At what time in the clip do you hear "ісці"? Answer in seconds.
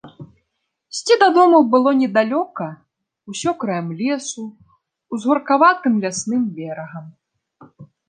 0.95-1.17